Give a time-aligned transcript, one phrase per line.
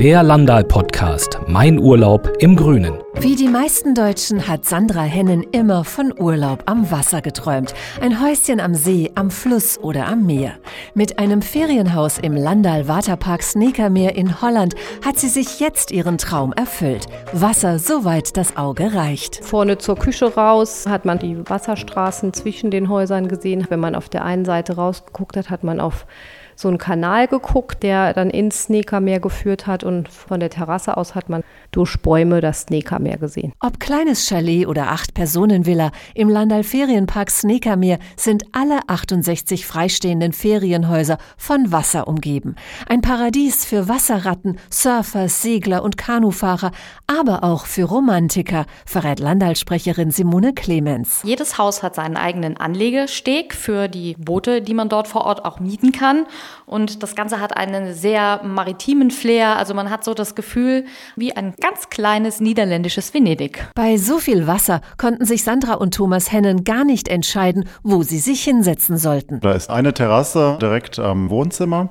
[0.00, 2.98] Der Landal-Podcast Mein Urlaub im Grünen.
[3.14, 7.74] Wie die meisten Deutschen hat Sandra Hennen immer von Urlaub am Wasser geträumt.
[8.00, 10.52] Ein Häuschen am See, am Fluss oder am Meer.
[10.94, 16.52] Mit einem Ferienhaus im Landal Waterpark Sneakermeer in Holland hat sie sich jetzt ihren Traum
[16.52, 17.06] erfüllt.
[17.32, 19.44] Wasser, soweit das Auge reicht.
[19.44, 23.66] Vorne zur Küche raus hat man die Wasserstraßen zwischen den Häusern gesehen.
[23.68, 26.06] Wenn man auf der einen Seite rausgeguckt hat, hat man auf
[26.58, 31.14] so einen Kanal geguckt, der dann ins Sneakermeer geführt hat und von der Terrasse aus
[31.14, 33.52] hat man durch Bäume das Sneakermeer gesehen.
[33.60, 41.70] Ob kleines Chalet oder Acht-Personen-Villa, im Landal Ferienpark Sneakermeer sind alle 68 freistehenden Ferienhäuser von
[41.70, 42.56] Wasser umgeben.
[42.88, 46.72] Ein Paradies für Wasserratten, Surfer, Segler und Kanufahrer,
[47.06, 51.20] aber auch für Romantiker, verrät Landalsprecherin Simone Clemens.
[51.22, 55.60] Jedes Haus hat seinen eigenen Anlegesteg für die Boote, die man dort vor Ort auch
[55.60, 56.26] mieten kann.
[56.66, 59.56] Und das Ganze hat einen sehr maritimen Flair.
[59.56, 60.84] Also man hat so das Gefühl
[61.16, 63.66] wie ein ganz kleines niederländisches Venedig.
[63.74, 68.18] Bei so viel Wasser konnten sich Sandra und Thomas Hennen gar nicht entscheiden, wo sie
[68.18, 69.40] sich hinsetzen sollten.
[69.40, 71.90] Da ist eine Terrasse direkt am Wohnzimmer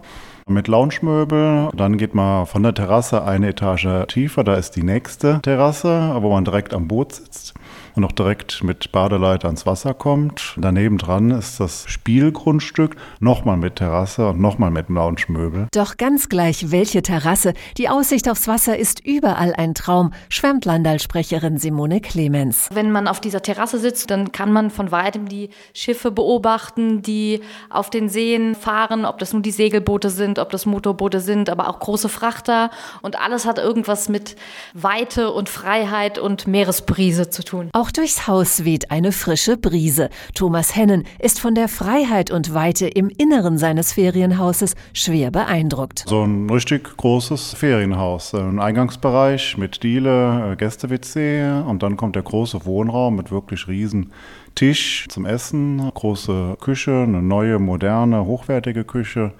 [0.49, 1.69] mit Loungemöbel.
[1.75, 6.31] Dann geht man von der Terrasse eine Etage tiefer, da ist die nächste Terrasse, wo
[6.31, 7.53] man direkt am Boot sitzt
[7.97, 10.55] und auch direkt mit Badeleiter ans Wasser kommt.
[10.57, 15.67] Daneben dran ist das Spielgrundstück, nochmal mit Terrasse und nochmal mit Loungemöbel.
[15.73, 21.57] Doch ganz gleich welche Terrasse, die Aussicht aufs Wasser ist überall ein Traum, schwärmt Landalsprecherin
[21.57, 22.69] Simone Clemens.
[22.71, 27.41] Wenn man auf dieser Terrasse sitzt, dann kann man von weitem die Schiffe beobachten, die
[27.69, 31.69] auf den Seen fahren, ob das nun die Segelboote sind, ob das Motorboote sind, aber
[31.69, 32.69] auch große Frachter
[33.01, 34.35] und alles hat irgendwas mit
[34.73, 37.69] Weite und Freiheit und Meeresbrise zu tun.
[37.73, 40.09] Auch durchs Haus weht eine frische Brise.
[40.35, 46.03] Thomas Hennen ist von der Freiheit und Weite im Inneren seines Ferienhauses schwer beeindruckt.
[46.07, 48.33] So ein richtig großes Ferienhaus.
[48.33, 54.11] Ein Eingangsbereich mit Diele, äh, Gäste-WC und dann kommt der große Wohnraum mit wirklich riesen
[54.57, 59.33] Tisch zum Essen, große Küche, eine neue, moderne, hochwertige Küche,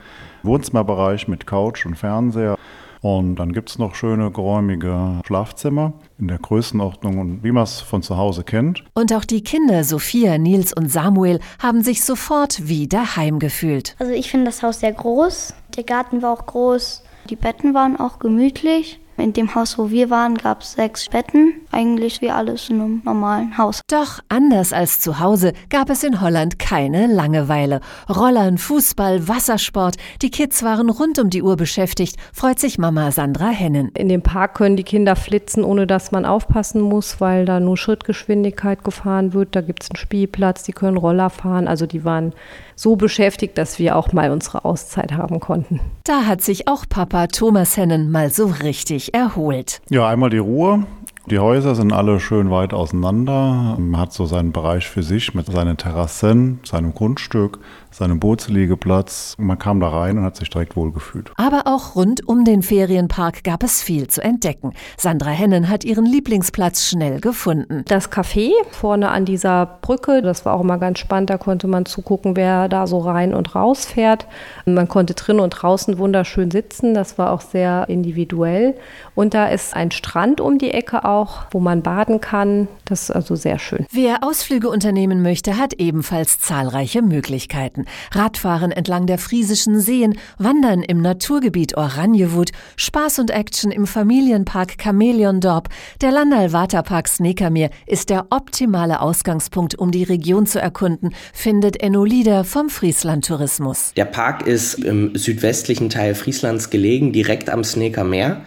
[0.44, 2.56] Wohnzimmerbereich mit Couch und Fernseher.
[3.02, 7.82] Und dann gibt es noch schöne, geräumige Schlafzimmer in der Größenordnung und wie man es
[7.82, 8.84] von zu Hause kennt.
[8.94, 13.96] Und auch die Kinder Sophia, Nils und Samuel haben sich sofort wie daheim gefühlt.
[13.98, 15.56] Also ich finde das Haus sehr groß.
[15.78, 17.04] Der Garten war auch groß.
[17.32, 19.00] Die Betten waren auch gemütlich.
[19.18, 21.56] In dem Haus, wo wir waren, gab es sechs Betten.
[21.72, 23.82] Eigentlich wie alles in einem normalen Haus.
[23.90, 27.82] Doch anders als zu Hause gab es in Holland keine Langeweile.
[28.08, 29.96] Rollern, Fußball, Wassersport.
[30.22, 33.90] Die Kids waren rund um die Uhr beschäftigt, freut sich Mama Sandra Hennen.
[33.96, 37.76] In dem Park können die Kinder flitzen, ohne dass man aufpassen muss, weil da nur
[37.76, 39.56] Schrittgeschwindigkeit gefahren wird.
[39.56, 41.68] Da gibt es einen Spielplatz, die können Roller fahren.
[41.68, 42.34] Also die waren
[42.76, 45.80] so beschäftigt, dass wir auch mal unsere Auszeit haben konnten.
[46.04, 49.82] Da hat sich auch Papa Thomas Hennen mal so richtig erholt.
[49.90, 50.86] Ja, einmal die Ruhe.
[51.30, 53.76] Die Häuser sind alle schön weit auseinander.
[53.78, 57.60] Man hat so seinen Bereich für sich mit seinen Terrassen, seinem Grundstück,
[57.92, 59.36] seinem Bootsliegeplatz.
[59.38, 61.32] Man kam da rein und hat sich direkt wohlgefühlt.
[61.36, 64.74] Aber auch rund um den Ferienpark gab es viel zu entdecken.
[64.98, 67.84] Sandra Hennen hat ihren Lieblingsplatz schnell gefunden.
[67.88, 71.30] Das Café vorne an dieser Brücke, das war auch immer ganz spannend.
[71.30, 74.28] Da konnte man zugucken, wer da so rein und raus fährt.
[74.66, 76.94] Man konnte drin und draußen wunderschön sitzen.
[76.94, 78.76] Das war auch sehr individuell.
[79.16, 82.68] Und da ist ein Strand um die Ecke auch, wo man baden kann.
[82.86, 83.86] Das ist also sehr schön.
[83.92, 87.77] Wer Ausflüge unternehmen möchte, hat ebenfalls zahlreiche Möglichkeiten.
[88.12, 95.70] Radfahren entlang der friesischen Seen, Wandern im Naturgebiet Oranjewut, Spaß und Action im Familienpark Chamäleondorp.
[96.02, 102.04] Der Landal Waterpark Snekermeer ist der optimale Ausgangspunkt, um die Region zu erkunden, findet Enno
[102.04, 103.94] Lieder vom Friesland Tourismus.
[103.96, 108.42] Der Park ist im südwestlichen Teil Frieslands gelegen, direkt am Snekermeer.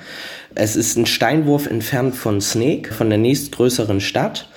[0.55, 4.49] Es ist ein Steinwurf entfernt von Sneek, von der nächstgrößeren Stadt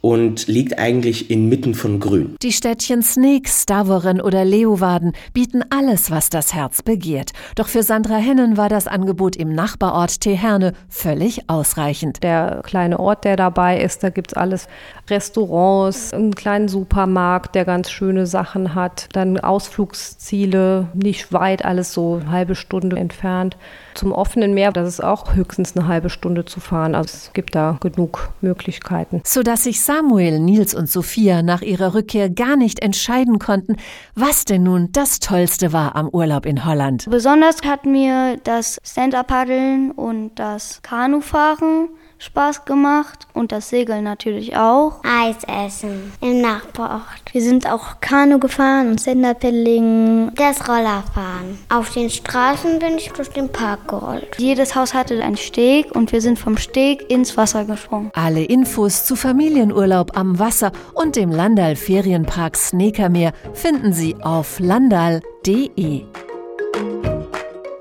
[0.00, 2.36] und liegt eigentlich inmitten von Grün.
[2.42, 7.32] Die Städtchen Sneek, Stavoren oder Leeuwarden bieten alles, was das Herz begehrt.
[7.54, 12.22] Doch für Sandra Hennen war das Angebot im Nachbarort Teherne völlig ausreichend.
[12.22, 14.68] Der kleine Ort, der dabei ist, da gibt's alles.
[15.08, 19.08] Restaurants, einen kleinen Supermarkt, der ganz schöne Sachen hat.
[19.12, 23.56] Dann Ausflugsziele, nicht weit, alles so eine halbe Stunde entfernt.
[23.94, 26.94] Zum offenen Meer, das ist auch höchstens eine halbe Stunde zu fahren.
[26.94, 29.20] Also es gibt da genug Möglichkeiten.
[29.24, 33.74] Sodass sich Samuel, Nils und Sophia nach ihrer Rückkehr gar nicht entscheiden konnten,
[34.14, 37.08] was denn nun das Tollste war am Urlaub in Holland.
[37.10, 41.88] Besonders hat mir das Stand-Up-Paddeln und das Kanufahren
[42.20, 45.00] Spaß gemacht und das Segeln natürlich auch.
[45.04, 47.02] Eis essen im Nachbarort.
[47.32, 50.30] Wir sind auch Kanu gefahren und Senderpelling.
[50.34, 51.58] Das Rollerfahren.
[51.70, 54.36] Auf den Straßen bin ich durch den Park gerollt.
[54.36, 58.10] Jedes Haus hatte einen Steg und wir sind vom Steg ins Wasser gesprungen.
[58.12, 66.02] Alle Infos zu Familienurlaub am Wasser und dem Landal Ferienpark Snekermeer finden Sie auf landal.de.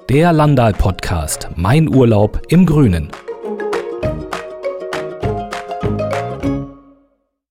[0.09, 3.12] Der Landal Podcast Mein Urlaub im Grünen.